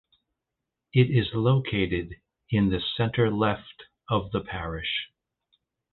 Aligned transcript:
It 0.93 1.11
is 1.11 1.29
located 1.35 2.15
in 2.49 2.71
the 2.71 2.81
centre 2.97 3.29
left 3.29 3.83
of 4.09 4.31
the 4.31 4.41
parish. 4.41 5.11